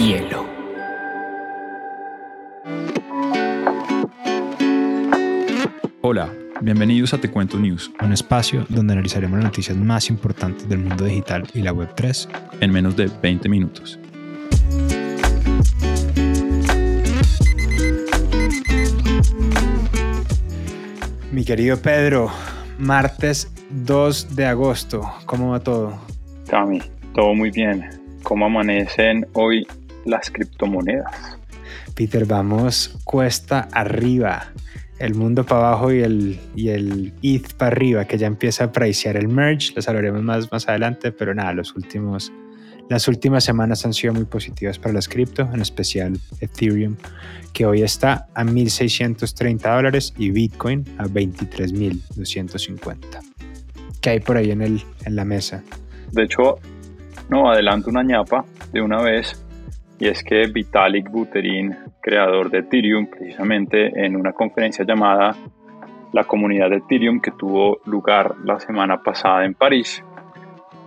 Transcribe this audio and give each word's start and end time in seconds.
hielo. 0.00 0.46
Hola, 6.00 6.32
bienvenidos 6.62 7.12
a 7.12 7.18
Te 7.18 7.30
Cuento 7.30 7.58
News, 7.58 7.90
un 8.02 8.14
espacio 8.14 8.64
donde 8.70 8.94
analizaremos 8.94 9.36
las 9.36 9.44
noticias 9.44 9.76
más 9.76 10.08
importantes 10.08 10.66
del 10.68 10.78
mundo 10.78 11.04
digital 11.04 11.46
y 11.52 11.60
la 11.60 11.74
Web3 11.74 12.28
en 12.60 12.72
menos 12.72 12.96
de 12.96 13.10
20 13.22 13.48
minutos. 13.50 13.98
Mi 21.30 21.44
querido 21.44 21.76
Pedro, 21.76 22.30
martes 22.78 23.52
2 23.68 24.34
de 24.34 24.46
agosto, 24.46 25.02
¿cómo 25.26 25.50
va 25.50 25.60
todo? 25.60 25.98
Cami, 26.48 26.80
todo 27.14 27.34
muy 27.34 27.50
bien. 27.50 28.00
¿Cómo 28.22 28.46
amanecen 28.46 29.26
hoy 29.32 29.66
las 30.04 30.30
criptomonedas? 30.30 31.38
Peter, 31.94 32.24
vamos 32.26 32.98
cuesta 33.04 33.68
arriba. 33.72 34.52
El 34.98 35.14
mundo 35.14 35.44
para 35.44 35.68
abajo 35.68 35.92
y 35.92 36.00
el, 36.00 36.40
y 36.54 36.68
el 36.68 37.12
ETH 37.22 37.54
para 37.54 37.72
arriba, 37.72 38.04
que 38.04 38.18
ya 38.18 38.26
empieza 38.26 38.64
a 38.64 38.72
pricear 38.72 39.16
el 39.16 39.28
merge. 39.28 39.72
Los 39.74 39.88
hablaremos 39.88 40.22
más, 40.22 40.52
más 40.52 40.68
adelante, 40.68 41.10
pero 41.12 41.34
nada, 41.34 41.54
los 41.54 41.74
últimos, 41.74 42.30
las 42.88 43.08
últimas 43.08 43.44
semanas 43.44 43.86
han 43.86 43.94
sido 43.94 44.12
muy 44.12 44.24
positivas 44.24 44.78
para 44.78 44.92
las 44.92 45.08
cripto, 45.08 45.48
en 45.54 45.62
especial 45.62 46.20
Ethereum, 46.40 46.96
que 47.54 47.64
hoy 47.64 47.82
está 47.82 48.28
a 48.34 48.44
1.630 48.44 49.74
dólares 49.74 50.12
y 50.18 50.30
Bitcoin 50.30 50.84
a 50.98 51.04
23.250. 51.04 52.96
¿Qué 54.00 54.10
hay 54.10 54.20
por 54.20 54.36
ahí 54.36 54.50
en, 54.50 54.62
el, 54.62 54.82
en 55.04 55.16
la 55.16 55.24
mesa? 55.24 55.62
De 56.12 56.24
hecho, 56.24 56.58
no, 57.28 57.50
adelanto 57.50 57.90
una 57.90 58.02
ñapa 58.02 58.44
de 58.72 58.82
una 58.82 59.00
vez 59.02 59.40
y 60.00 60.08
es 60.08 60.24
que 60.24 60.46
Vitalik 60.46 61.10
Buterin, 61.10 61.76
creador 62.00 62.50
de 62.50 62.60
Ethereum, 62.60 63.06
precisamente 63.06 64.04
en 64.04 64.16
una 64.16 64.32
conferencia 64.32 64.84
llamada 64.84 65.36
La 66.12 66.24
comunidad 66.24 66.70
de 66.70 66.76
Ethereum 66.76 67.20
que 67.20 67.30
tuvo 67.32 67.80
lugar 67.84 68.34
la 68.42 68.58
semana 68.58 69.02
pasada 69.02 69.44
en 69.44 69.54
París, 69.54 70.02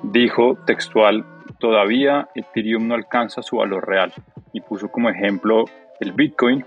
dijo 0.02 0.58
textual, 0.66 1.24
todavía 1.60 2.28
Ethereum 2.34 2.88
no 2.88 2.96
alcanza 2.96 3.44
su 3.44 3.58
valor 3.58 3.88
real 3.88 4.12
y 4.52 4.62
puso 4.62 4.90
como 4.90 5.10
ejemplo 5.10 5.66
el 6.00 6.12
Bitcoin 6.12 6.66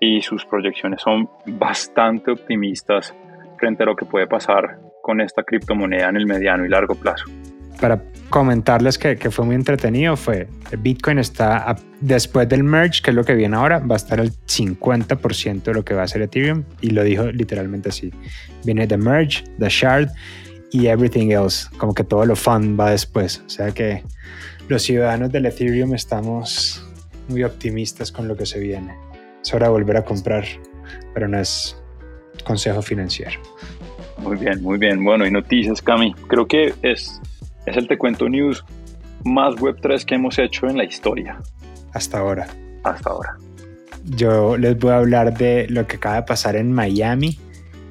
y 0.00 0.20
sus 0.22 0.44
proyecciones 0.44 1.00
son 1.00 1.30
bastante 1.46 2.32
optimistas 2.32 3.14
frente 3.58 3.84
a 3.84 3.86
lo 3.86 3.94
que 3.94 4.04
puede 4.04 4.26
pasar 4.26 4.80
con 5.00 5.20
esta 5.20 5.44
criptomoneda 5.44 6.08
en 6.08 6.16
el 6.16 6.26
mediano 6.26 6.66
y 6.66 6.68
largo 6.68 6.96
plazo 6.96 7.26
para 7.80 8.02
comentarles 8.28 8.96
que, 8.96 9.16
fue 9.30 9.44
muy 9.44 9.56
entretenido 9.56 10.16
fue 10.16 10.46
Bitcoin 10.78 11.18
está 11.18 11.76
después 12.00 12.48
del 12.48 12.62
merge, 12.62 13.02
que 13.02 13.10
es 13.10 13.16
lo 13.16 13.24
que 13.24 13.34
viene 13.34 13.56
ahora, 13.56 13.80
va 13.80 13.94
a 13.94 13.96
estar 13.96 14.20
al 14.20 14.30
50% 14.30 15.62
de 15.62 15.74
lo 15.74 15.84
que 15.84 15.94
va 15.94 16.04
a 16.04 16.08
ser 16.08 16.22
Ethereum 16.22 16.62
y 16.80 16.90
lo 16.90 17.02
dijo 17.02 17.24
literalmente 17.32 17.88
así. 17.88 18.12
Viene 18.64 18.86
the 18.86 18.96
merge, 18.96 19.44
the 19.58 19.68
shard 19.68 20.08
y 20.70 20.86
everything 20.86 21.30
else, 21.30 21.68
como 21.78 21.94
que 21.94 22.04
todo 22.04 22.24
lo 22.24 22.36
fun 22.36 22.76
va 22.78 22.90
después. 22.90 23.42
O 23.44 23.50
sea 23.50 23.72
que 23.72 24.04
los 24.68 24.82
ciudadanos 24.82 25.32
del 25.32 25.46
Ethereum 25.46 25.94
estamos 25.94 26.86
muy 27.28 27.42
optimistas 27.42 28.12
con 28.12 28.28
lo 28.28 28.36
que 28.36 28.46
se 28.46 28.60
viene. 28.60 28.94
Es 29.42 29.52
hora 29.52 29.66
de 29.66 29.72
volver 29.72 29.96
a 29.96 30.04
comprar, 30.04 30.44
pero 31.14 31.26
no 31.26 31.38
es 31.38 31.76
consejo 32.44 32.82
financiero. 32.82 33.40
Muy 34.18 34.36
bien, 34.36 34.62
muy 34.62 34.78
bien. 34.78 35.02
Bueno, 35.02 35.26
y 35.26 35.30
noticias, 35.30 35.80
Cami. 35.80 36.14
Creo 36.28 36.46
que 36.46 36.74
es 36.82 37.20
es 37.66 37.76
el 37.76 37.86
Te 37.88 37.98
Cuento 37.98 38.28
News 38.28 38.64
más 39.24 39.54
Web3 39.56 40.04
que 40.04 40.14
hemos 40.14 40.38
hecho 40.38 40.66
en 40.68 40.76
la 40.76 40.84
historia. 40.84 41.40
Hasta 41.92 42.18
ahora. 42.18 42.46
Hasta 42.84 43.10
ahora. 43.10 43.36
Yo 44.04 44.56
les 44.56 44.78
voy 44.78 44.92
a 44.92 44.98
hablar 44.98 45.36
de 45.36 45.66
lo 45.68 45.86
que 45.86 45.96
acaba 45.96 46.16
de 46.16 46.22
pasar 46.22 46.56
en 46.56 46.72
Miami 46.72 47.38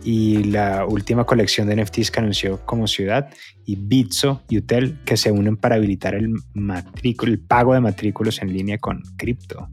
y 0.04 0.44
la 0.46 0.86
última 0.86 1.26
colección 1.26 1.68
de 1.68 1.76
NFTs 1.76 2.10
que 2.10 2.20
anunció 2.20 2.66
como 2.66 2.88
ciudad 2.88 3.30
y 3.66 3.76
Bitso 3.76 4.42
y 4.50 4.58
Utel 4.58 4.98
que 5.06 5.18
se 5.18 5.32
unen 5.32 5.58
para 5.58 5.76
habilitar 5.76 6.16
el, 6.16 6.34
el 6.56 7.40
pago 7.40 7.74
de 7.74 7.82
matrículos 7.82 8.42
en 8.42 8.54
línea 8.54 8.78
con 8.80 9.04
cripto. 9.18 9.70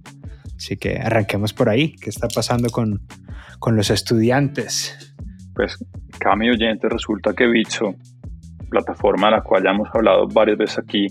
Así 0.56 0.76
que 0.76 0.98
arranquemos 0.98 1.52
por 1.52 1.68
ahí. 1.68 1.94
¿Qué 1.96 2.10
está 2.10 2.28
pasando 2.28 2.70
con, 2.70 3.02
con 3.58 3.76
los 3.76 3.90
estudiantes? 3.90 5.14
Pues, 5.54 5.78
Cami 6.18 6.50
oyente, 6.50 6.88
resulta 6.88 7.34
que 7.34 7.46
Bitso 7.46 7.94
plataforma 8.68 9.28
a 9.28 9.32
la 9.32 9.40
cual 9.42 9.64
ya 9.64 9.70
hemos 9.70 9.88
hablado 9.94 10.26
varias 10.28 10.58
veces 10.58 10.78
aquí, 10.78 11.06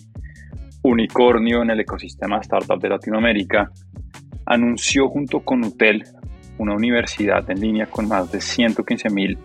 unicornio 0.83 1.63
en 1.63 1.71
el 1.71 1.79
ecosistema 1.79 2.39
startup 2.39 2.79
de 2.79 2.89
Latinoamérica, 2.89 3.71
anunció 4.45 5.09
junto 5.09 5.39
con 5.39 5.63
UTEL, 5.63 6.03
una 6.57 6.75
universidad 6.75 7.49
en 7.49 7.59
línea 7.59 7.87
con 7.87 8.07
más 8.07 8.31
de 8.31 8.39
115 8.39 9.09
mil 9.09 9.37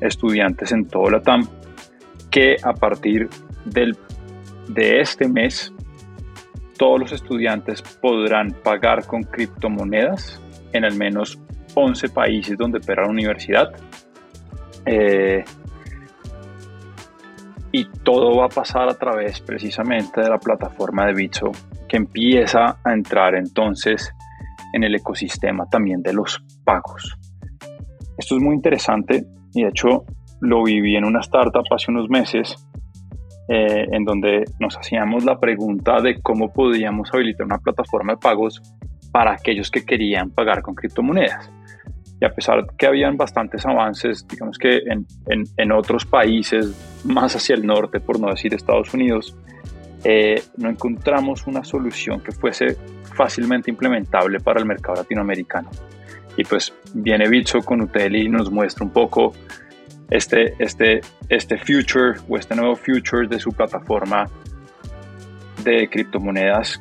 estudiantes 0.00 0.72
en 0.72 0.86
todo 0.86 1.10
Latam, 1.10 1.46
que 2.30 2.56
a 2.62 2.72
partir 2.72 3.28
del, 3.64 3.96
de 4.68 5.00
este 5.00 5.28
mes 5.28 5.72
todos 6.76 6.98
los 6.98 7.12
estudiantes 7.12 7.82
podrán 7.82 8.50
pagar 8.62 9.06
con 9.06 9.22
criptomonedas 9.22 10.40
en 10.72 10.84
al 10.84 10.96
menos 10.96 11.38
11 11.74 12.08
países 12.08 12.56
donde 12.58 12.78
opera 12.78 13.02
la 13.04 13.10
universidad. 13.10 13.72
Eh, 14.86 15.44
y 17.72 17.86
todo 18.04 18.36
va 18.36 18.46
a 18.46 18.48
pasar 18.48 18.88
a 18.88 18.94
través 18.94 19.40
precisamente 19.40 20.20
de 20.20 20.28
la 20.28 20.38
plataforma 20.38 21.06
de 21.06 21.14
Bitso 21.14 21.50
que 21.88 21.96
empieza 21.96 22.78
a 22.84 22.92
entrar 22.92 23.34
entonces 23.34 24.12
en 24.74 24.84
el 24.84 24.94
ecosistema 24.94 25.66
también 25.66 26.02
de 26.02 26.12
los 26.12 26.44
pagos. 26.64 27.18
Esto 28.18 28.36
es 28.36 28.42
muy 28.42 28.54
interesante 28.54 29.24
y 29.54 29.62
de 29.62 29.70
hecho 29.70 30.04
lo 30.40 30.62
viví 30.64 30.96
en 30.96 31.04
una 31.04 31.20
startup 31.20 31.64
hace 31.74 31.90
unos 31.90 32.08
meses 32.10 32.56
eh, 33.48 33.86
en 33.90 34.04
donde 34.04 34.44
nos 34.60 34.76
hacíamos 34.76 35.24
la 35.24 35.38
pregunta 35.40 36.00
de 36.00 36.20
cómo 36.20 36.52
podíamos 36.52 37.10
habilitar 37.12 37.46
una 37.46 37.58
plataforma 37.58 38.14
de 38.14 38.18
pagos 38.18 38.62
para 39.10 39.32
aquellos 39.32 39.70
que 39.70 39.84
querían 39.84 40.30
pagar 40.30 40.62
con 40.62 40.74
criptomonedas 40.74 41.50
y 42.22 42.24
a 42.24 42.30
pesar 42.30 42.64
que 42.78 42.86
habían 42.86 43.16
bastantes 43.16 43.66
avances, 43.66 44.24
digamos 44.28 44.56
que 44.56 44.78
en, 44.86 45.04
en, 45.56 45.72
otros 45.72 46.06
países 46.06 46.72
más 47.04 47.36
hacia 47.36 47.54
el 47.54 47.66
norte, 47.66 48.00
por 48.00 48.20
no 48.20 48.28
decir 48.28 48.54
Estados 48.54 48.92
Unidos, 48.94 49.36
eh, 50.04 50.42
no 50.56 50.68
encontramos 50.68 51.46
una 51.46 51.64
solución 51.64 52.20
que 52.20 52.32
fuese 52.32 52.76
fácilmente 53.14 53.70
implementable 53.70 54.40
para 54.40 54.60
el 54.60 54.66
mercado 54.66 54.96
latinoamericano. 54.96 55.70
Y 56.36 56.44
pues 56.44 56.72
viene 56.94 57.28
Bitso 57.28 57.60
con 57.60 57.82
Utel 57.82 58.16
y 58.16 58.28
nos 58.28 58.50
muestra 58.50 58.84
un 58.84 58.90
poco 58.90 59.32
este, 60.10 60.54
este, 60.58 61.00
este 61.28 61.58
future 61.58 62.18
o 62.28 62.36
este 62.36 62.54
nuevo 62.54 62.74
future 62.76 63.28
de 63.28 63.38
su 63.38 63.52
plataforma 63.52 64.28
de 65.62 65.88
criptomonedas 65.88 66.80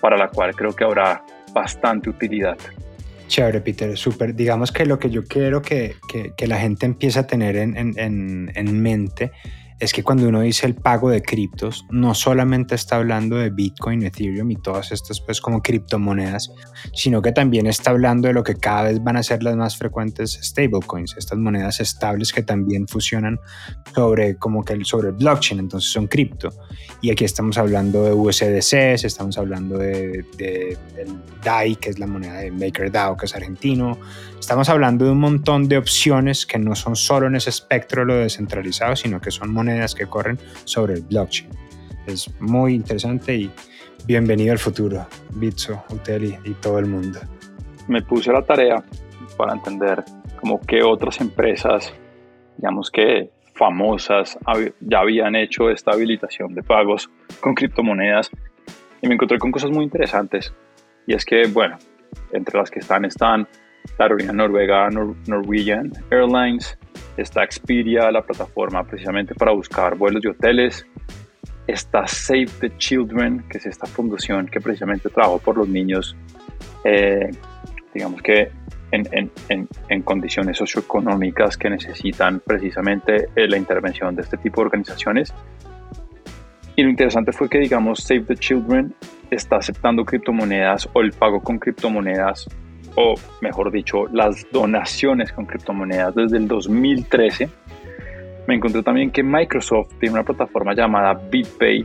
para 0.00 0.16
la 0.16 0.28
cual 0.28 0.54
creo 0.54 0.74
que 0.74 0.84
habrá 0.84 1.24
bastante 1.52 2.08
utilidad. 2.08 2.56
Chévere, 3.28 3.60
Peter, 3.60 3.96
súper. 3.96 4.34
Digamos 4.34 4.72
que 4.72 4.84
lo 4.84 4.98
que 4.98 5.10
yo 5.10 5.24
quiero 5.24 5.62
que, 5.62 5.96
que, 6.08 6.32
que 6.36 6.46
la 6.46 6.58
gente 6.58 6.86
empiece 6.86 7.18
a 7.20 7.26
tener 7.26 7.56
en, 7.56 7.76
en, 7.76 8.50
en, 8.54 8.82
mente 8.82 9.30
es 9.78 9.92
que 9.92 10.02
cuando 10.02 10.28
uno 10.28 10.40
dice 10.40 10.66
el 10.66 10.74
pago 10.74 11.08
de 11.08 11.22
criptos, 11.22 11.86
no 11.90 12.14
solamente 12.14 12.74
está 12.74 12.96
hablando 12.96 13.36
de 13.36 13.50
Bitcoin, 13.50 14.02
Ethereum 14.02 14.50
y 14.50 14.56
todas 14.56 14.90
estas 14.90 15.20
pues 15.20 15.40
como 15.40 15.62
criptomonedas, 15.62 16.52
sino 16.94 17.22
que 17.22 17.30
también 17.30 17.66
está 17.66 17.90
hablando 17.90 18.26
de 18.26 18.34
lo 18.34 18.42
que 18.42 18.56
cada 18.56 18.84
vez 18.84 19.02
van 19.02 19.16
a 19.16 19.22
ser 19.22 19.44
las 19.44 19.54
más 19.54 19.76
frecuentes 19.76 20.38
stablecoins, 20.42 21.16
estas 21.16 21.38
monedas 21.38 21.78
estables 21.78 22.32
que 22.32 22.42
también 22.42 22.88
fusionan 22.88 23.38
sobre 23.94 24.36
como 24.36 24.64
que 24.64 24.84
sobre 24.84 25.10
el 25.10 25.14
blockchain, 25.14 25.60
entonces 25.60 25.92
son 25.92 26.08
cripto. 26.08 26.50
Y 27.00 27.10
aquí 27.10 27.24
estamos 27.24 27.56
hablando 27.56 28.02
de 28.02 28.12
USDC, 28.12 29.04
estamos 29.04 29.38
hablando 29.38 29.78
de, 29.78 30.24
de, 30.36 30.76
DAI, 31.44 31.76
que 31.76 31.90
es 31.90 32.00
la 32.00 32.08
moneda 32.08 32.38
de 32.38 32.50
MakerDAO, 32.50 33.16
que 33.16 33.26
es 33.26 33.34
argentino. 33.36 33.96
Estamos 34.40 34.68
hablando 34.68 35.04
de 35.04 35.12
un 35.12 35.20
montón 35.20 35.68
de 35.68 35.78
opciones 35.78 36.46
que 36.46 36.58
no 36.58 36.74
son 36.74 36.96
solo 36.96 37.26
en 37.28 37.36
ese 37.36 37.50
espectro 37.50 38.04
lo 38.04 38.16
descentralizado, 38.16 38.96
sino 38.96 39.20
que 39.20 39.30
son 39.30 39.52
monedas 39.52 39.67
que 39.94 40.06
corren 40.06 40.38
sobre 40.64 40.94
el 40.94 41.02
blockchain. 41.02 41.50
Es 42.06 42.28
muy 42.40 42.74
interesante 42.74 43.34
y 43.34 43.50
bienvenido 44.06 44.52
al 44.52 44.58
futuro, 44.58 45.06
Bitso, 45.34 45.84
Uteli 45.90 46.36
y 46.44 46.54
todo 46.54 46.78
el 46.78 46.86
mundo. 46.86 47.20
Me 47.86 48.00
puse 48.02 48.32
la 48.32 48.42
tarea 48.42 48.82
para 49.36 49.52
entender 49.52 50.02
como 50.40 50.60
que 50.60 50.82
otras 50.82 51.20
empresas, 51.20 51.92
digamos 52.56 52.90
que 52.90 53.30
famosas, 53.54 54.38
ya 54.80 55.00
habían 55.00 55.36
hecho 55.36 55.68
esta 55.68 55.92
habilitación 55.92 56.54
de 56.54 56.62
pagos 56.62 57.10
con 57.40 57.54
criptomonedas 57.54 58.30
y 59.02 59.08
me 59.08 59.14
encontré 59.14 59.38
con 59.38 59.52
cosas 59.52 59.70
muy 59.70 59.84
interesantes. 59.84 60.54
Y 61.06 61.14
es 61.14 61.24
que, 61.24 61.46
bueno, 61.46 61.76
entre 62.32 62.58
las 62.58 62.70
que 62.70 62.78
están 62.78 63.04
están 63.04 63.46
la 63.98 64.04
aerolínea 64.04 64.32
noruega 64.32 64.88
Norwegian 64.90 65.92
Airlines, 66.10 66.78
está 67.18 67.44
Expedia, 67.44 68.10
la 68.10 68.22
plataforma 68.22 68.84
precisamente 68.84 69.34
para 69.34 69.52
buscar 69.52 69.96
vuelos 69.96 70.24
y 70.24 70.28
hoteles. 70.28 70.86
está 71.66 72.06
Save 72.06 72.48
the 72.60 72.76
Children, 72.78 73.44
que 73.48 73.58
es 73.58 73.66
esta 73.66 73.86
fundación 73.86 74.46
que 74.46 74.60
precisamente 74.60 75.10
trabaja 75.10 75.38
por 75.38 75.58
los 75.58 75.68
niños, 75.68 76.16
eh, 76.84 77.30
digamos 77.92 78.22
que 78.22 78.50
en, 78.90 80.02
condiciones 80.02 80.56
socioeconómicas 80.56 81.56
que 81.56 81.68
necesitan 81.68 82.40
precisamente 82.40 83.28
eh, 83.36 83.46
la 83.48 83.58
intervención 83.58 84.14
de 84.16 84.22
este 84.22 84.36
tipo 84.38 84.60
de 84.60 84.66
organizaciones. 84.66 85.34
Y 86.76 86.82
lo 86.82 86.90
interesante 86.90 87.32
fue 87.32 87.48
que, 87.48 87.58
digamos, 87.58 88.04
Save 88.04 88.22
the 88.22 88.36
Children 88.36 88.94
está 89.30 89.56
aceptando 89.56 90.04
criptomonedas 90.04 90.88
o 90.92 91.00
el 91.00 91.12
pago 91.12 91.40
con 91.40 91.58
criptomonedas, 91.58 92.48
o 92.96 93.14
mejor 93.40 93.70
dicho, 93.70 94.06
las 94.12 94.46
donaciones 94.52 95.32
con 95.32 95.46
criptomonedas 95.46 96.14
desde 96.14 96.36
el 96.36 96.48
2013 96.48 97.48
me 98.46 98.54
encontré 98.54 98.82
también 98.82 99.10
que 99.10 99.22
Microsoft 99.22 99.92
tiene 100.00 100.14
una 100.14 100.24
plataforma 100.24 100.74
llamada 100.74 101.12
BitPay 101.14 101.84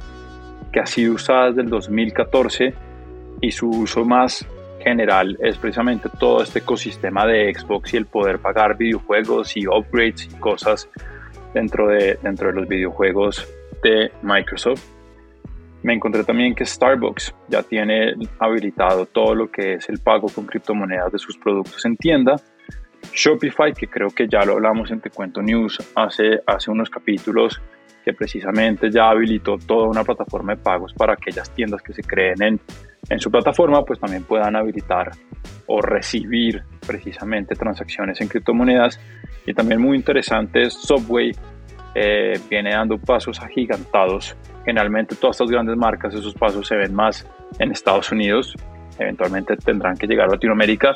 que 0.71 0.79
ha 0.79 0.85
sido 0.85 1.15
usada 1.15 1.47
desde 1.47 1.61
el 1.61 1.69
2014 1.69 2.73
y 3.41 3.51
su 3.51 3.69
uso 3.69 4.05
más 4.05 4.45
general 4.79 5.37
es 5.41 5.57
precisamente 5.57 6.09
todo 6.19 6.41
este 6.41 6.59
ecosistema 6.59 7.25
de 7.25 7.53
Xbox 7.53 7.93
y 7.93 7.97
el 7.97 8.05
poder 8.05 8.39
pagar 8.39 8.77
videojuegos 8.77 9.55
y 9.57 9.67
upgrades 9.67 10.25
y 10.25 10.35
cosas 10.39 10.89
dentro 11.53 11.87
de, 11.87 12.17
dentro 12.21 12.47
de 12.47 12.53
los 12.53 12.67
videojuegos 12.67 13.47
de 13.83 14.11
Microsoft. 14.21 14.92
Me 15.83 15.93
encontré 15.93 16.23
también 16.23 16.55
que 16.55 16.65
Starbucks 16.65 17.35
ya 17.49 17.61
tiene 17.61 18.13
habilitado 18.39 19.05
todo 19.05 19.35
lo 19.35 19.51
que 19.51 19.75
es 19.75 19.89
el 19.89 19.99
pago 19.99 20.27
con 20.29 20.45
criptomonedas 20.45 21.11
de 21.11 21.19
sus 21.19 21.37
productos 21.37 21.85
en 21.85 21.97
tienda 21.97 22.37
Shopify, 23.11 23.73
que 23.73 23.87
creo 23.87 24.09
que 24.09 24.27
ya 24.27 24.43
lo 24.45 24.53
hablamos 24.53 24.91
en 24.91 25.01
Te 25.01 25.09
Cuento 25.09 25.41
News 25.41 25.77
hace, 25.95 26.39
hace 26.45 26.71
unos 26.71 26.89
capítulos, 26.89 27.61
que 28.03 28.13
precisamente 28.13 28.89
ya 28.91 29.09
habilitó 29.09 29.57
toda 29.57 29.87
una 29.87 30.03
plataforma 30.03 30.55
de 30.55 30.61
pagos 30.61 30.93
para 30.93 31.13
aquellas 31.13 31.49
tiendas 31.51 31.81
que 31.81 31.93
se 31.93 32.03
creen 32.03 32.41
en, 32.41 32.59
en 33.09 33.19
su 33.19 33.31
plataforma, 33.31 33.83
pues 33.83 33.99
también 33.99 34.23
puedan 34.23 34.55
habilitar 34.55 35.11
o 35.67 35.81
recibir 35.81 36.63
precisamente 36.85 37.55
transacciones 37.55 38.19
en 38.19 38.27
criptomonedas. 38.27 38.99
Y 39.45 39.53
también 39.53 39.81
muy 39.81 39.97
interesante 39.97 40.63
es 40.63 40.73
Subway, 40.73 41.31
eh, 41.95 42.39
viene 42.49 42.71
dando 42.71 42.97
pasos 42.97 43.39
agigantados. 43.41 44.35
Generalmente 44.65 45.15
todas 45.15 45.35
estas 45.35 45.49
grandes 45.49 45.75
marcas, 45.75 46.13
esos 46.13 46.33
pasos 46.33 46.67
se 46.67 46.75
ven 46.75 46.93
más 46.93 47.27
en 47.59 47.71
Estados 47.71 48.11
Unidos, 48.11 48.55
eventualmente 48.97 49.57
tendrán 49.57 49.97
que 49.97 50.07
llegar 50.07 50.27
a 50.27 50.31
Latinoamérica, 50.31 50.95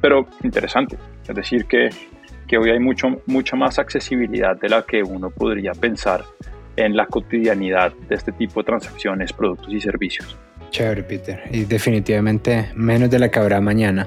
pero 0.00 0.26
interesante. 0.42 0.96
Es 1.26 1.34
decir, 1.34 1.66
que, 1.66 1.88
que 2.46 2.58
hoy 2.58 2.70
hay 2.70 2.78
mucho, 2.78 3.08
mucha 3.26 3.56
más 3.56 3.78
accesibilidad 3.78 4.56
de 4.56 4.68
la 4.68 4.82
que 4.82 5.02
uno 5.02 5.30
podría 5.30 5.72
pensar 5.72 6.24
en 6.76 6.96
la 6.96 7.06
cotidianidad 7.06 7.92
de 8.08 8.14
este 8.14 8.32
tipo 8.32 8.60
de 8.60 8.66
transacciones, 8.66 9.32
productos 9.32 9.72
y 9.72 9.80
servicios. 9.80 10.36
Chévere, 10.70 11.02
Peter. 11.02 11.42
Y 11.50 11.64
definitivamente 11.64 12.70
menos 12.74 13.10
de 13.10 13.18
la 13.18 13.30
que 13.30 13.38
habrá 13.38 13.60
mañana. 13.60 14.06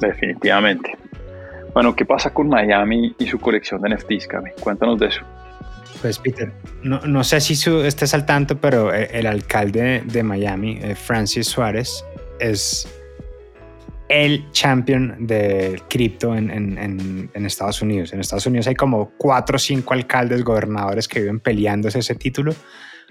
Definitivamente. 0.00 0.96
Bueno, 1.72 1.94
¿qué 1.94 2.04
pasa 2.04 2.32
con 2.32 2.48
Miami 2.48 3.14
y 3.18 3.26
su 3.26 3.38
colección 3.38 3.80
de 3.80 3.94
NFTs, 3.94 4.26
Cami? 4.26 4.50
Cuéntanos 4.60 4.98
de 4.98 5.06
eso. 5.06 5.22
Pues 6.00 6.18
Peter, 6.18 6.52
no, 6.82 7.00
no 7.00 7.24
sé 7.24 7.40
si 7.40 7.56
su, 7.56 7.82
estés 7.82 8.14
al 8.14 8.24
tanto, 8.24 8.60
pero 8.60 8.92
el, 8.94 9.08
el 9.10 9.26
alcalde 9.26 10.02
de 10.04 10.22
Miami, 10.22 10.78
eh, 10.80 10.94
Francis 10.94 11.48
Suárez, 11.48 12.04
es 12.38 12.86
el 14.08 14.50
champion 14.52 15.26
del 15.26 15.82
cripto 15.82 16.34
en, 16.34 17.30
Estados 17.34 17.82
Unidos. 17.82 18.12
En 18.12 18.20
Estados 18.20 18.46
Unidos 18.46 18.66
hay 18.66 18.74
como 18.74 19.12
cuatro 19.16 19.56
o 19.56 19.58
cinco 19.58 19.94
alcaldes, 19.94 20.42
gobernadores 20.42 21.06
que 21.06 21.20
viven 21.20 21.40
peleándose 21.40 21.98
ese 21.98 22.14
título. 22.14 22.54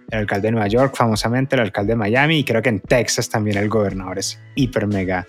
El 0.10 0.20
alcalde 0.20 0.48
de 0.48 0.54
Nueva 0.54 0.68
York, 0.68 0.96
famosamente, 0.96 1.56
el 1.56 1.62
alcalde 1.62 1.94
de 1.94 1.98
Miami, 1.98 2.40
y 2.40 2.44
creo 2.44 2.62
que 2.62 2.70
en 2.70 2.80
Texas 2.80 3.30
también 3.30 3.58
el 3.58 3.70
gobernador 3.70 4.18
es 4.18 4.40
hiper 4.56 4.88
mega 4.88 5.26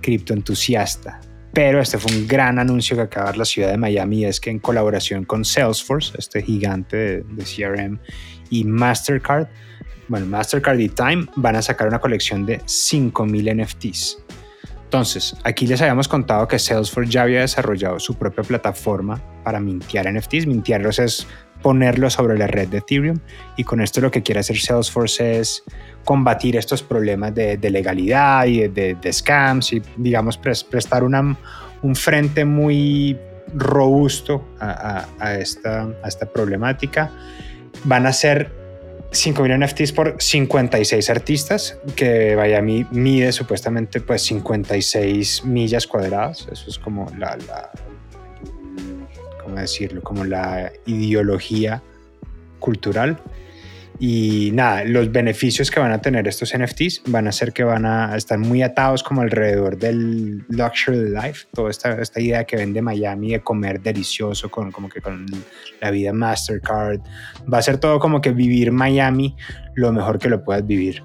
cripto 0.00 0.34
entusiasta. 0.34 1.20
Pero 1.58 1.80
este 1.80 1.98
fue 1.98 2.12
un 2.12 2.28
gran 2.28 2.60
anuncio 2.60 2.94
que 2.94 3.02
acaba 3.02 3.32
de 3.32 3.38
la 3.38 3.44
ciudad 3.44 3.72
de 3.72 3.76
Miami, 3.76 4.24
es 4.24 4.38
que 4.38 4.48
en 4.48 4.60
colaboración 4.60 5.24
con 5.24 5.44
Salesforce, 5.44 6.12
este 6.16 6.40
gigante 6.40 6.96
de, 6.96 7.24
de 7.24 7.42
CRM, 7.42 7.98
y 8.48 8.62
Mastercard, 8.62 9.48
bueno, 10.06 10.26
Mastercard 10.26 10.78
y 10.78 10.88
Time 10.88 11.26
van 11.34 11.56
a 11.56 11.62
sacar 11.62 11.88
una 11.88 11.98
colección 11.98 12.46
de 12.46 12.60
5.000 12.60 13.64
NFTs 13.64 14.18
entonces, 14.88 15.36
aquí 15.44 15.66
les 15.66 15.82
habíamos 15.82 16.08
contado 16.08 16.48
que 16.48 16.58
Salesforce 16.58 17.10
ya 17.10 17.20
había 17.20 17.40
desarrollado 17.40 18.00
su 18.00 18.14
propia 18.14 18.42
plataforma 18.42 19.22
para 19.44 19.60
mintear 19.60 20.10
NFTs. 20.10 20.46
Mintearlos 20.46 20.98
es 20.98 21.26
ponerlos 21.60 22.14
sobre 22.14 22.38
la 22.38 22.46
red 22.46 22.68
de 22.68 22.78
Ethereum 22.78 23.18
y 23.58 23.64
con 23.64 23.82
esto 23.82 24.00
lo 24.00 24.10
que 24.10 24.22
quiere 24.22 24.40
hacer 24.40 24.56
Salesforce 24.56 25.40
es 25.40 25.62
combatir 26.08 26.56
estos 26.56 26.82
problemas 26.82 27.34
de, 27.34 27.58
legalidad 27.70 28.46
y 28.46 28.66
de, 28.66 29.12
scams 29.12 29.74
y 29.74 29.82
digamos 29.98 30.38
prestar 30.38 31.04
una, 31.04 31.36
un 31.82 31.94
frente 31.94 32.46
muy 32.46 33.14
robusto 33.52 34.42
a, 34.58 35.06
a, 35.18 35.34
esta, 35.34 35.82
a 36.02 36.08
esta 36.08 36.24
problemática. 36.24 37.10
Van 37.84 38.06
a 38.06 38.14
ser 38.14 38.50
5.000 39.12 39.66
NFTs 39.66 39.92
por 39.92 40.16
56 40.18 41.10
artistas, 41.10 41.78
que 41.94 42.34
Miami 42.36 42.86
mide 42.90 43.30
supuestamente 43.30 44.00
pues 44.00 44.22
56 44.22 45.44
millas 45.44 45.86
cuadradas. 45.86 46.48
Eso 46.50 46.70
es 46.70 46.78
como 46.78 47.12
la, 47.18 47.36
la 47.46 47.70
¿cómo 49.42 49.56
decirlo? 49.56 50.00
Como 50.00 50.24
la 50.24 50.72
ideología 50.86 51.82
cultural. 52.60 53.18
Y 54.00 54.50
nada, 54.52 54.84
los 54.84 55.10
beneficios 55.10 55.72
que 55.72 55.80
van 55.80 55.90
a 55.90 56.00
tener 56.00 56.28
estos 56.28 56.56
NFTs 56.56 57.02
van 57.08 57.26
a 57.26 57.32
ser 57.32 57.52
que 57.52 57.64
van 57.64 57.84
a 57.84 58.16
estar 58.16 58.38
muy 58.38 58.62
atados 58.62 59.02
como 59.02 59.22
alrededor 59.22 59.76
del 59.76 60.44
luxury 60.48 61.10
life, 61.10 61.48
toda 61.52 61.70
esta, 61.70 62.00
esta 62.00 62.20
idea 62.20 62.44
que 62.44 62.56
vende 62.56 62.80
Miami 62.80 63.32
de 63.32 63.40
comer 63.40 63.80
delicioso 63.80 64.50
con 64.50 64.70
como 64.70 64.88
que 64.88 65.00
con 65.00 65.26
la 65.80 65.90
vida 65.90 66.12
Mastercard. 66.12 67.00
Va 67.52 67.58
a 67.58 67.62
ser 67.62 67.78
todo 67.78 67.98
como 67.98 68.20
que 68.20 68.30
vivir 68.30 68.70
Miami 68.70 69.34
lo 69.74 69.92
mejor 69.92 70.20
que 70.20 70.28
lo 70.28 70.44
puedas 70.44 70.64
vivir. 70.64 71.02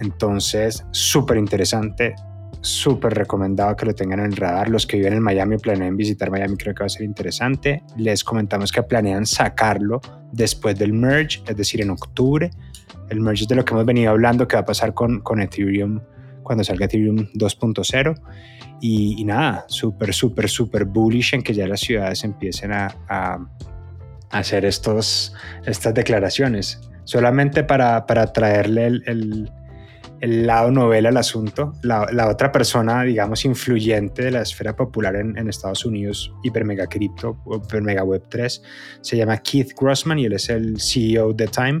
Entonces, 0.00 0.84
súper 0.92 1.38
interesante 1.38 2.14
súper 2.60 3.14
recomendado 3.14 3.76
que 3.76 3.86
lo 3.86 3.94
tengan 3.94 4.20
en 4.20 4.26
el 4.26 4.36
radar. 4.36 4.68
Los 4.68 4.86
que 4.86 4.96
viven 4.96 5.14
en 5.14 5.22
Miami 5.22 5.56
y 5.56 5.58
planean 5.58 5.96
visitar 5.96 6.30
Miami 6.30 6.56
creo 6.56 6.74
que 6.74 6.80
va 6.80 6.86
a 6.86 6.90
ser 6.90 7.02
interesante. 7.02 7.82
Les 7.96 8.24
comentamos 8.24 8.72
que 8.72 8.82
planean 8.82 9.26
sacarlo 9.26 10.00
después 10.32 10.78
del 10.78 10.92
merge, 10.92 11.40
es 11.46 11.56
decir, 11.56 11.80
en 11.80 11.90
octubre. 11.90 12.50
El 13.08 13.20
merge 13.20 13.42
es 13.42 13.48
de 13.48 13.54
lo 13.54 13.64
que 13.64 13.72
hemos 13.74 13.86
venido 13.86 14.10
hablando 14.10 14.46
que 14.46 14.56
va 14.56 14.62
a 14.62 14.66
pasar 14.66 14.94
con, 14.94 15.20
con 15.20 15.40
Ethereum 15.40 16.00
cuando 16.42 16.64
salga 16.64 16.86
Ethereum 16.86 17.16
2.0. 17.34 18.20
Y, 18.80 19.24
nada, 19.24 19.64
súper, 19.68 20.14
súper, 20.14 20.48
súper 20.48 20.84
bullish 20.84 21.34
en 21.34 21.42
que 21.42 21.52
ya 21.52 21.66
las 21.66 21.80
ciudades 21.80 22.22
empiecen 22.24 22.72
a, 22.72 22.94
a, 23.08 23.38
hacer 24.30 24.64
estos, 24.64 25.34
estas 25.66 25.94
declaraciones. 25.94 26.80
Solamente 27.04 27.64
para, 27.64 28.06
para 28.06 28.32
traerle 28.32 28.86
el 28.86 29.50
lado 30.20 30.70
novela 30.70 31.08
al 31.08 31.16
asunto. 31.16 31.74
La, 31.82 32.28
otra 32.28 32.50
persona, 32.50 33.02
digamos, 33.02 33.44
influyente 33.44 34.22
de 34.22 34.30
la 34.32 34.42
esfera 34.42 34.74
popular 34.74 35.16
en, 35.16 35.48
Estados 35.48 35.84
Unidos, 35.84 36.32
hiper 36.42 36.64
mega 36.64 36.86
cripto, 36.86 37.38
hiper 37.64 37.82
mega 37.82 38.04
web 38.04 38.22
3, 38.28 38.62
se 39.00 39.16
llama 39.16 39.38
Keith 39.38 39.72
Grossman 39.78 40.18
y 40.18 40.26
él 40.26 40.32
es 40.32 40.48
el 40.48 40.80
CEO 40.80 41.32
de 41.32 41.46
Time. 41.46 41.80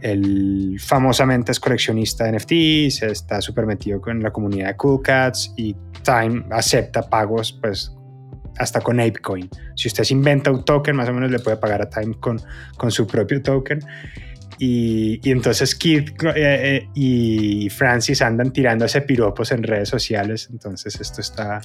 Él 0.00 0.78
famosamente 0.80 1.52
es 1.52 1.60
coleccionista 1.60 2.24
de 2.24 2.32
NFTs, 2.32 3.02
está 3.02 3.40
súper 3.40 3.66
metido 3.66 4.00
con 4.00 4.20
la 4.20 4.32
comunidad 4.32 4.68
de 4.68 4.76
Cool 4.76 5.00
Cats 5.02 5.52
y 5.56 5.76
Time 6.02 6.44
acepta 6.50 7.02
pagos, 7.02 7.52
pues 7.60 7.92
hasta 8.58 8.80
con 8.80 9.00
ApeCoin. 9.00 9.48
Si 9.76 9.88
usted 9.88 10.04
se 10.04 10.14
inventa 10.14 10.50
un 10.50 10.64
token, 10.64 10.96
más 10.96 11.08
o 11.08 11.12
menos 11.12 11.30
le 11.30 11.38
puede 11.38 11.56
pagar 11.56 11.82
a 11.82 11.88
Time 11.88 12.14
con, 12.18 12.40
con 12.76 12.90
su 12.90 13.06
propio 13.06 13.42
token. 13.42 13.80
Y, 14.64 15.18
entonces 15.28 15.74
Keith 15.74 16.12
eh, 16.22 16.32
eh, 16.36 16.88
y 16.94 17.68
Francis 17.68 18.22
andan 18.22 18.52
tirándose 18.52 19.00
piropos 19.00 19.50
en 19.50 19.64
redes 19.64 19.88
sociales. 19.88 20.48
Entonces 20.52 21.00
esto 21.00 21.20
está, 21.20 21.60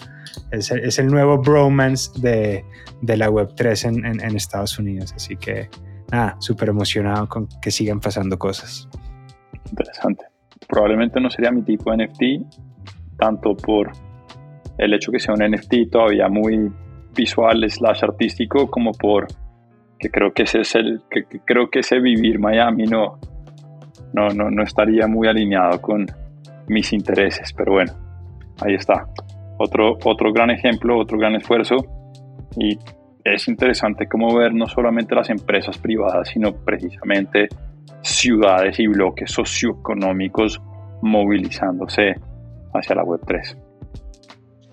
es, 0.49 0.71
es 0.71 0.97
el 0.97 1.05
nuevo 1.05 1.37
bromance 1.37 2.09
de, 2.19 2.65
de 3.03 3.17
la 3.17 3.29
Web3 3.29 3.89
en, 3.89 4.03
en, 4.03 4.19
en, 4.19 4.35
Estados 4.35 4.79
Unidos. 4.79 5.13
Así 5.15 5.35
que 5.35 5.69
nada, 6.11 6.37
súper 6.39 6.69
emocionado 6.69 7.29
con 7.29 7.47
que 7.61 7.69
sigan 7.69 7.99
pasando 7.99 8.39
cosas. 8.39 8.89
Interesante. 9.69 10.25
Probablemente 10.67 11.21
no 11.21 11.29
sería 11.29 11.51
mi 11.51 11.61
tipo 11.61 11.91
de 11.91 12.07
NFT, 12.07 13.19
tanto 13.19 13.55
por 13.55 13.91
el 14.79 14.91
hecho 14.95 15.11
que 15.11 15.19
sea 15.19 15.35
un 15.35 15.47
NFT 15.47 15.91
todavía 15.91 16.29
muy 16.29 16.71
visual 17.15 17.63
slash 17.69 18.03
artístico, 18.03 18.71
como 18.71 18.91
por 18.91 19.27
que 19.99 20.09
creo 20.09 20.33
que 20.33 20.43
ese 20.43 20.61
es 20.61 20.75
el 20.75 21.01
que, 21.09 21.25
creo 21.45 21.69
que 21.69 21.79
ese 21.79 21.99
vivir 21.99 22.39
Miami 22.39 22.85
no, 22.85 23.19
no, 24.13 24.29
no, 24.29 24.49
no 24.49 24.63
estaría 24.63 25.07
muy 25.07 25.27
alineado 25.27 25.81
con 25.81 26.05
mis 26.67 26.93
intereses, 26.93 27.53
pero 27.53 27.73
bueno, 27.73 27.93
ahí 28.61 28.75
está. 28.75 29.07
Otro, 29.57 29.97
otro 30.03 30.31
gran 30.33 30.51
ejemplo, 30.51 30.99
otro 30.99 31.17
gran 31.17 31.35
esfuerzo 31.35 31.75
y 32.57 32.77
es 33.23 33.47
interesante 33.47 34.07
cómo 34.07 34.35
ver 34.35 34.53
no 34.53 34.67
solamente 34.67 35.15
las 35.15 35.29
empresas 35.29 35.77
privadas, 35.77 36.29
sino 36.29 36.53
precisamente 36.53 37.47
ciudades 38.01 38.79
y 38.79 38.87
bloques 38.87 39.31
socioeconómicos 39.31 40.61
movilizándose 41.01 42.15
hacia 42.73 42.95
la 42.95 43.03
web 43.03 43.19
3. 43.25 43.57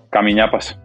Camiñapas. 0.09 0.79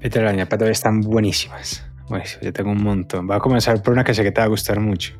Peter, 0.00 0.22
las 0.22 0.34
ñapas 0.34 0.62
están 0.62 1.00
buenísimas. 1.00 1.91
Yo 2.40 2.52
tengo 2.52 2.70
un 2.70 2.82
montón. 2.82 3.26
Voy 3.26 3.36
a 3.36 3.40
comenzar 3.40 3.82
por 3.82 3.92
una 3.92 4.04
que 4.04 4.14
sé 4.14 4.22
que 4.22 4.32
te 4.32 4.40
va 4.40 4.46
a 4.46 4.48
gustar 4.48 4.80
mucho. 4.80 5.14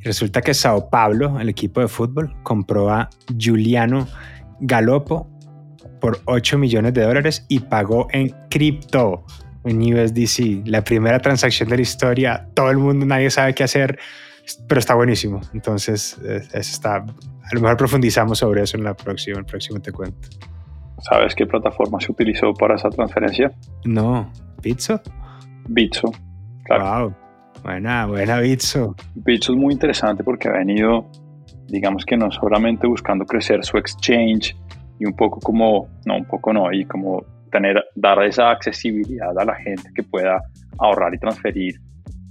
Y 0.00 0.04
resulta 0.04 0.40
que 0.40 0.54
Sao 0.54 0.90
Paulo, 0.90 1.38
el 1.40 1.48
equipo 1.48 1.80
de 1.80 1.88
fútbol, 1.88 2.34
compró 2.42 2.90
a 2.90 3.08
Giuliano 3.36 4.08
Galopo 4.60 5.28
por 6.00 6.20
8 6.24 6.58
millones 6.58 6.94
de 6.94 7.02
dólares 7.02 7.46
y 7.48 7.60
pagó 7.60 8.08
en 8.10 8.34
cripto, 8.50 9.24
en 9.64 9.80
USDC. 9.80 10.66
La 10.66 10.82
primera 10.82 11.20
transacción 11.20 11.68
de 11.68 11.76
la 11.76 11.82
historia. 11.82 12.48
Todo 12.54 12.70
el 12.70 12.78
mundo, 12.78 13.06
nadie 13.06 13.30
sabe 13.30 13.54
qué 13.54 13.64
hacer, 13.64 13.98
pero 14.68 14.80
está 14.80 14.94
buenísimo. 14.94 15.40
Entonces, 15.54 16.18
está, 16.52 16.96
a 16.96 17.54
lo 17.54 17.60
mejor 17.60 17.76
profundizamos 17.76 18.38
sobre 18.38 18.62
eso 18.62 18.76
en 18.76 18.84
la 18.84 18.94
próxima, 18.94 19.38
el 19.38 19.44
próximo 19.44 19.80
te 19.80 19.92
cuento. 19.92 20.28
¿Sabes 21.02 21.34
qué 21.34 21.46
plataforma 21.46 22.00
se 22.00 22.12
utilizó 22.12 22.52
para 22.54 22.76
esa 22.76 22.88
transferencia? 22.90 23.52
No, 23.84 24.32
Bitso. 24.62 25.00
Bitso, 25.68 26.12
claro. 26.64 26.84
Wow, 26.84 27.14
buena, 27.62 28.06
buena 28.06 28.40
Bitso. 28.40 28.94
Bitso 29.14 29.52
es 29.52 29.58
muy 29.58 29.72
interesante 29.72 30.24
porque 30.24 30.48
ha 30.48 30.52
venido, 30.52 31.10
digamos 31.68 32.04
que 32.04 32.16
no 32.16 32.30
solamente 32.30 32.86
buscando 32.86 33.24
crecer 33.24 33.64
su 33.64 33.78
exchange 33.78 34.56
y 34.98 35.06
un 35.06 35.14
poco 35.14 35.40
como, 35.40 35.88
no, 36.04 36.16
un 36.16 36.24
poco 36.24 36.52
no, 36.52 36.72
y 36.72 36.84
como 36.84 37.24
tener, 37.50 37.84
dar 37.94 38.22
esa 38.24 38.50
accesibilidad 38.50 39.38
a 39.38 39.44
la 39.44 39.54
gente 39.56 39.90
que 39.94 40.02
pueda 40.02 40.40
ahorrar 40.78 41.14
y 41.14 41.18
transferir 41.18 41.80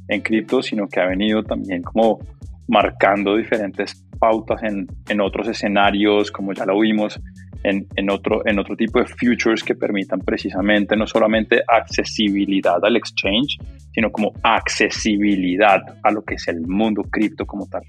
en 0.08 0.22
cripto, 0.22 0.62
sino 0.62 0.88
que 0.88 1.00
ha 1.00 1.06
venido 1.06 1.44
también 1.44 1.82
como 1.82 2.20
marcando 2.68 3.36
diferentes 3.36 4.06
pautas 4.20 4.62
en, 4.64 4.88
en 5.10 5.22
otros 5.22 5.48
escenarios, 5.48 6.32
como 6.32 6.54
ya 6.54 6.66
lo 6.66 6.80
vimos, 6.80 7.20
en, 7.64 7.88
en, 7.96 8.10
otro, 8.10 8.46
en 8.46 8.60
otro 8.60 8.76
tipo 8.76 9.00
de 9.00 9.06
futures 9.06 9.64
que 9.64 9.76
permitan 9.76 10.20
precisamente 10.20 10.96
no 10.96 11.06
solamente 11.06 11.62
accesibilidad 11.68 12.84
al 12.84 12.96
exchange, 12.96 13.58
sino 13.94 14.12
como 14.12 14.34
accesibilidad 14.44 15.82
a 16.04 16.12
lo 16.12 16.24
que 16.24 16.36
es 16.36 16.48
el 16.48 16.62
mundo 16.62 17.04
cripto 17.04 17.46
como 17.46 17.68
tal. 17.68 17.84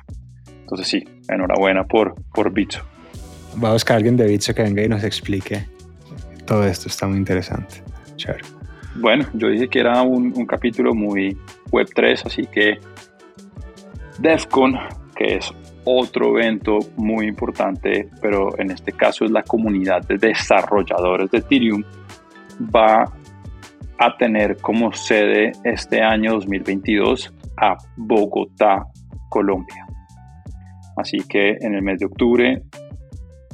Entonces 0.60 0.88
sí, 0.88 1.04
enhorabuena 1.28 1.84
por, 1.84 2.14
por 2.32 2.52
Bitso. 2.52 2.82
Va 3.62 3.70
a 3.70 3.72
buscar 3.72 3.94
a 3.94 3.96
alguien 3.98 4.16
de 4.16 4.26
Bitso 4.26 4.54
que 4.54 4.62
venga 4.62 4.82
y 4.82 4.88
nos 4.88 5.04
explique 5.04 5.66
todo 6.46 6.64
esto, 6.64 6.88
está 6.88 7.06
muy 7.06 7.18
interesante. 7.18 7.82
Chévere. 8.16 8.44
Bueno, 8.96 9.26
yo 9.32 9.48
dije 9.48 9.68
que 9.68 9.80
era 9.80 10.02
un, 10.02 10.32
un 10.36 10.46
capítulo 10.46 10.94
muy 10.94 11.36
Web3, 11.70 12.26
así 12.26 12.46
que 12.46 12.78
DEFCON, 14.18 14.78
que 15.16 15.36
es 15.36 15.52
otro 15.84 16.38
evento 16.38 16.78
muy 16.96 17.26
importante, 17.26 18.08
pero 18.20 18.58
en 18.58 18.70
este 18.70 18.92
caso 18.92 19.24
es 19.24 19.30
la 19.30 19.42
comunidad 19.42 20.02
de 20.06 20.16
desarrolladores 20.16 21.30
de 21.30 21.38
Ethereum, 21.38 21.82
va 22.74 23.04
a 23.98 24.16
tener 24.16 24.56
como 24.56 24.92
sede 24.92 25.52
este 25.64 26.02
año 26.02 26.32
2022 26.32 27.32
a 27.56 27.76
Bogotá, 27.96 28.86
Colombia. 29.28 29.86
Así 30.96 31.18
que 31.28 31.56
en 31.60 31.74
el 31.74 31.82
mes 31.82 31.98
de 32.00 32.06
octubre 32.06 32.62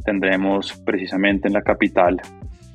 tendremos 0.04 0.72
precisamente 0.84 1.48
en 1.48 1.54
la 1.54 1.62
capital 1.62 2.20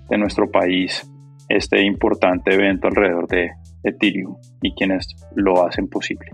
de 0.09 0.17
nuestro 0.17 0.49
país 0.49 1.09
este 1.49 1.81
importante 1.81 2.53
evento 2.53 2.87
alrededor 2.87 3.27
de 3.27 3.51
Ethereum 3.83 4.35
y 4.61 4.73
quienes 4.75 5.07
lo 5.35 5.65
hacen 5.65 5.87
posible. 5.87 6.27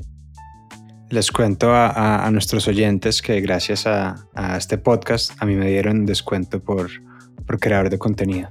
Les 1.09 1.31
cuento 1.31 1.73
a, 1.73 2.29
nuestros 2.31 2.67
oyentes 2.67 3.21
que 3.21 3.41
gracias 3.41 3.87
a, 3.87 4.27
este 4.57 4.77
podcast 4.77 5.31
a 5.41 5.45
mí 5.45 5.55
me 5.55 5.67
dieron 5.67 6.05
descuento 6.05 6.59
por, 6.59 6.89
por 7.47 7.59
creador 7.59 7.89
de 7.89 7.97
contenido. 7.97 8.49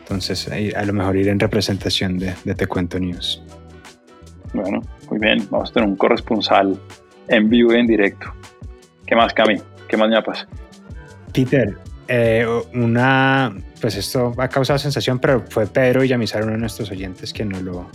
Entonces, 0.00 0.48
a 0.74 0.84
lo 0.84 0.92
mejor 0.94 1.16
ir 1.16 1.28
en 1.28 1.38
representación 1.38 2.18
de, 2.18 2.34
de 2.44 2.54
Te 2.54 2.66
Cuento 2.66 2.98
News. 2.98 3.42
Bueno, 4.54 4.80
muy 5.10 5.18
bien. 5.18 5.46
Vamos 5.50 5.70
a 5.70 5.74
tener 5.74 5.88
un 5.88 5.96
corresponsal 5.96 6.78
en 7.28 7.50
vivo 7.50 7.74
y 7.74 7.80
en 7.80 7.86
directo. 7.86 8.32
¿Qué 9.06 9.14
más, 9.14 9.34
Cami? 9.34 9.60
¿Qué 9.86 9.96
más 9.96 10.10
pasa? 10.24 10.48
Peter, 11.32 11.76
eh, 12.08 12.46
una, 12.74 13.54
pues 13.80 13.96
esto 13.96 14.34
ha 14.38 14.48
causado 14.48 14.78
sensación, 14.78 15.18
pero 15.18 15.44
fue 15.48 15.66
Pedro 15.66 16.00
Villamizar, 16.00 16.42
uno 16.42 16.52
de 16.52 16.58
nuestros 16.58 16.90
oyentes, 16.90 17.32
quien 17.32 17.50
nos 17.50 17.62
lo, 17.62 17.90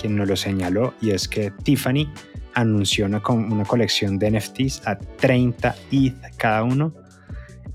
quien 0.00 0.16
nos 0.16 0.28
lo 0.28 0.36
señaló, 0.36 0.94
y 1.00 1.10
es 1.10 1.28
que 1.28 1.50
Tiffany 1.64 2.08
anunció 2.56 3.04
una, 3.04 3.22
una 3.28 3.64
colección 3.64 4.18
de 4.18 4.30
NFTs 4.30 4.86
a 4.86 4.98
30 4.98 5.76
ETH 5.92 6.36
cada 6.38 6.64
uno. 6.64 6.94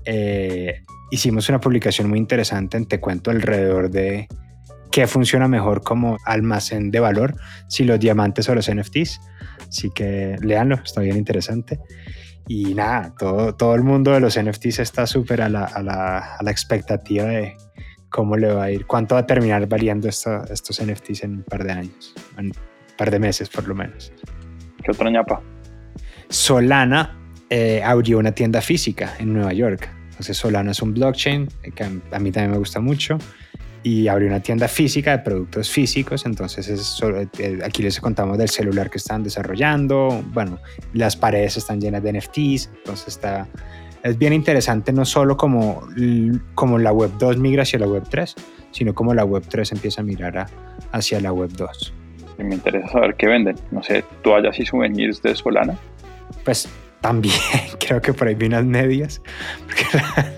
Eh, 0.04 0.82
hicimos 1.12 1.48
una 1.48 1.60
publicación 1.60 2.10
muy 2.10 2.18
interesante 2.18 2.76
en 2.76 2.86
Te 2.86 2.98
Cuento 2.98 3.30
alrededor 3.30 3.90
de 3.90 4.26
qué 4.90 5.06
funciona 5.06 5.46
mejor 5.46 5.82
como 5.82 6.18
almacén 6.26 6.90
de 6.90 6.98
valor, 6.98 7.36
si 7.68 7.84
los 7.84 8.00
diamantes 8.00 8.48
o 8.48 8.56
los 8.56 8.68
NFTs. 8.68 9.20
Así 9.68 9.90
que 9.90 10.36
léanlo, 10.42 10.74
está 10.74 11.00
bien 11.00 11.16
interesante. 11.16 11.78
Y 12.48 12.74
nada, 12.74 13.14
todo, 13.16 13.54
todo 13.54 13.76
el 13.76 13.84
mundo 13.84 14.10
de 14.10 14.18
los 14.18 14.36
NFTs 14.36 14.80
está 14.80 15.06
súper 15.06 15.42
a 15.42 15.48
la, 15.48 15.64
a, 15.64 15.80
la, 15.80 16.18
a 16.18 16.42
la, 16.42 16.50
expectativa 16.50 17.24
de 17.24 17.56
cómo 18.08 18.36
le 18.36 18.52
va 18.52 18.64
a 18.64 18.70
ir, 18.72 18.84
cuánto 18.84 19.14
va 19.14 19.20
a 19.20 19.26
terminar 19.26 19.68
valiendo 19.68 20.08
estos 20.08 20.82
NFTs 20.84 21.22
en 21.22 21.36
un 21.36 21.42
par 21.44 21.62
de 21.62 21.72
años, 21.72 22.14
en 22.36 22.46
un 22.46 22.52
par 22.98 23.12
de 23.12 23.20
meses 23.20 23.48
por 23.48 23.68
lo 23.68 23.76
menos. 23.76 24.12
¿Qué 24.82 24.90
otra 24.90 25.10
ñapa? 25.10 25.40
Solana 26.28 27.18
eh, 27.50 27.82
abrió 27.84 28.18
una 28.18 28.32
tienda 28.32 28.60
física 28.60 29.14
en 29.18 29.32
Nueva 29.34 29.52
York. 29.52 29.88
Entonces 30.10 30.36
Solana 30.36 30.70
es 30.70 30.82
un 30.82 30.94
blockchain 30.94 31.48
que 31.74 31.84
a 31.84 32.18
mí 32.18 32.30
también 32.32 32.50
me 32.50 32.58
gusta 32.58 32.80
mucho 32.80 33.18
y 33.82 34.08
abrió 34.08 34.28
una 34.28 34.40
tienda 34.40 34.68
física 34.68 35.12
de 35.12 35.18
productos 35.18 35.70
físicos. 35.70 36.24
Entonces 36.26 36.68
es 36.68 37.00
eh, 37.38 37.58
aquí 37.64 37.82
les 37.82 38.00
contamos 38.00 38.38
del 38.38 38.48
celular 38.48 38.90
que 38.90 38.98
están 38.98 39.22
desarrollando. 39.22 40.22
Bueno, 40.32 40.58
las 40.94 41.16
paredes 41.16 41.56
están 41.56 41.80
llenas 41.80 42.02
de 42.02 42.12
NFTs. 42.12 42.70
Entonces 42.78 43.08
está, 43.08 43.48
es 44.02 44.16
bien 44.16 44.32
interesante 44.32 44.92
no 44.92 45.04
solo 45.04 45.36
como, 45.36 45.86
como 46.54 46.78
la 46.78 46.92
web 46.92 47.10
2 47.18 47.36
migra 47.38 47.62
hacia 47.62 47.78
la 47.78 47.86
web 47.86 48.04
3, 48.08 48.34
sino 48.70 48.94
como 48.94 49.14
la 49.14 49.24
web 49.24 49.44
3 49.48 49.72
empieza 49.72 50.00
a 50.00 50.04
mirar 50.04 50.46
hacia 50.92 51.20
la 51.20 51.32
web 51.32 51.50
2 51.50 51.94
me 52.38 52.54
interesa 52.54 52.88
saber 52.88 53.14
qué 53.16 53.26
venden. 53.26 53.56
No 53.70 53.82
sé, 53.82 54.04
toallas 54.22 54.58
y 54.58 54.66
souvenirs 54.66 55.22
de 55.22 55.34
Solana. 55.34 55.78
Pues 56.44 56.68
también 57.00 57.34
creo 57.80 58.00
que 58.00 58.12
por 58.12 58.28
ahí 58.28 58.34
vi 58.34 58.46
unas 58.46 58.64
medias, 58.64 59.20
porque 59.66 59.84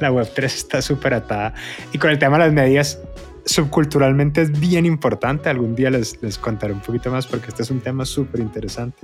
la, 0.00 0.10
Web3 0.10 0.44
está 0.44 0.82
súper 0.82 1.14
atada. 1.14 1.54
Y 1.92 1.98
con 1.98 2.10
el 2.10 2.18
tema 2.18 2.38
de 2.38 2.44
las 2.44 2.52
medias, 2.52 3.00
subculturalmente 3.44 4.42
es 4.42 4.60
bien 4.60 4.86
importante. 4.86 5.48
Algún 5.48 5.74
día 5.76 5.90
les, 5.90 6.20
les 6.22 6.38
contaré 6.38 6.72
un 6.72 6.80
poquito 6.80 7.10
más 7.10 7.26
porque 7.26 7.48
este 7.48 7.62
es 7.62 7.70
un 7.70 7.80
tema 7.80 8.04
súper 8.04 8.40
interesante. 8.40 8.98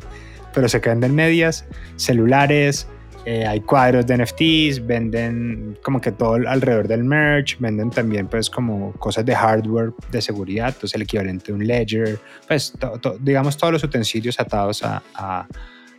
Pero 0.52 0.68
se 0.68 0.80
venden 0.80 1.14
medias, 1.14 1.64
celulares, 1.97 2.88
eh, 3.26 3.46
hay 3.46 3.60
cuadros 3.60 4.06
de 4.06 4.16
NFTs, 4.16 4.86
venden 4.86 5.78
como 5.82 6.00
que 6.00 6.10
todo 6.12 6.34
alrededor 6.34 6.88
del 6.88 7.04
merch, 7.04 7.58
venden 7.58 7.90
también 7.90 8.26
pues 8.28 8.48
como 8.48 8.92
cosas 8.92 9.26
de 9.26 9.34
hardware 9.34 9.92
de 10.10 10.22
seguridad, 10.22 10.68
entonces 10.68 10.94
el 10.94 11.02
equivalente 11.02 11.52
a 11.52 11.54
un 11.54 11.66
ledger, 11.66 12.18
pues 12.48 12.72
digamos 13.20 13.56
todos 13.56 13.74
los 13.74 13.84
utensilios 13.84 14.40
atados 14.40 14.82
a, 14.82 15.46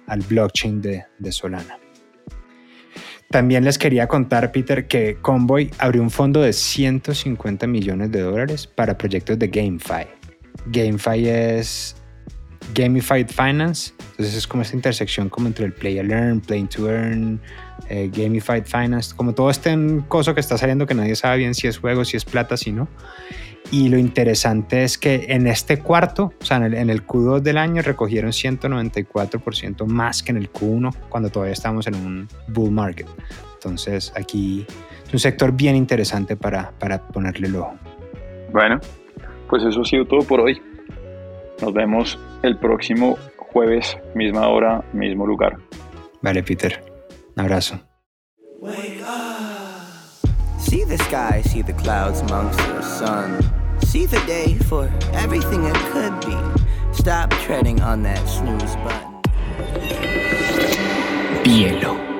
al 0.07 0.21
blockchain 0.21 0.81
de, 0.81 1.05
de 1.19 1.31
Solana. 1.31 1.77
También 3.29 3.63
les 3.63 3.77
quería 3.77 4.07
contar, 4.07 4.51
Peter, 4.51 4.87
que 4.87 5.17
Convoy 5.21 5.71
abrió 5.77 6.01
un 6.01 6.09
fondo 6.09 6.41
de 6.41 6.51
150 6.51 7.65
millones 7.65 8.11
de 8.11 8.21
dólares 8.21 8.67
para 8.67 8.97
proyectos 8.97 9.39
de 9.39 9.47
GameFi. 9.47 10.05
GameFi 10.65 11.29
es 11.29 12.00
Gamified 12.73 13.27
Finance. 13.27 13.93
Entonces 14.11 14.35
es 14.35 14.47
como 14.47 14.61
esta 14.61 14.75
intersección 14.75 15.29
como 15.29 15.47
entre 15.47 15.65
el 15.65 15.73
Play 15.73 15.97
to 15.97 16.03
Learn, 16.03 16.41
Play 16.41 16.63
to 16.65 16.89
Earn, 16.89 17.39
eh, 17.89 18.09
Gamified 18.13 18.65
Finance, 18.65 19.15
como 19.15 19.33
todo 19.33 19.49
este 19.49 19.75
coso 20.07 20.33
que 20.33 20.39
está 20.39 20.57
saliendo 20.57 20.85
que 20.85 20.93
nadie 20.93 21.15
sabe 21.15 21.37
bien 21.37 21.53
si 21.55 21.67
es 21.67 21.77
juego, 21.77 22.05
si 22.05 22.17
es 22.17 22.25
plata, 22.25 22.57
si 22.57 22.71
no. 22.71 22.87
Y 23.71 23.87
lo 23.89 23.97
interesante 23.97 24.83
es 24.83 24.97
que 24.97 25.27
en 25.29 25.47
este 25.47 25.79
cuarto, 25.79 26.33
o 26.41 26.45
sea, 26.45 26.57
en 26.57 26.63
el, 26.63 26.73
en 26.73 26.89
el 26.89 27.05
Q2 27.05 27.41
del 27.41 27.57
año 27.57 27.81
recogieron 27.81 28.31
194% 28.31 29.85
más 29.85 30.23
que 30.23 30.31
en 30.31 30.37
el 30.37 30.51
Q1 30.51 30.93
cuando 31.07 31.29
todavía 31.29 31.53
estamos 31.53 31.87
en 31.87 31.95
un 31.95 32.27
bull 32.47 32.71
market. 32.71 33.07
Entonces 33.53 34.11
aquí 34.15 34.65
es 35.05 35.13
un 35.13 35.19
sector 35.19 35.51
bien 35.53 35.75
interesante 35.75 36.35
para, 36.35 36.71
para 36.71 37.07
ponerle 37.07 37.47
el 37.47 37.55
ojo. 37.55 37.75
Bueno, 38.51 38.79
pues 39.49 39.63
eso 39.63 39.81
ha 39.81 39.85
sido 39.85 40.05
todo 40.05 40.21
por 40.23 40.41
hoy. 40.41 40.61
Nos 41.61 41.73
vemos 41.73 42.19
el 42.43 42.57
próximo 42.57 43.17
jueves, 43.37 43.97
misma 44.15 44.47
hora, 44.47 44.83
mismo 44.93 45.25
lugar. 45.25 45.57
Vale, 46.21 46.43
Peter. 46.43 46.83
Un 47.35 47.45
abrazo. 47.45 47.79
See 50.59 50.85
the 50.85 50.97
sky, 50.97 51.41
see 51.43 51.61
the 51.61 51.73
clouds 51.73 52.21
amongst 52.21 52.59
the 52.59 52.81
sun. 52.81 53.39
See 53.85 54.05
the 54.05 54.21
day 54.25 54.55
for 54.69 54.89
everything 55.13 55.65
it 55.65 55.75
could 55.91 56.13
be. 56.25 56.37
Stop 56.93 57.31
treading 57.45 57.81
on 57.81 58.03
that 58.03 58.25
snooze 58.27 58.75
button. 58.77 59.21
Pielo. 61.43 62.10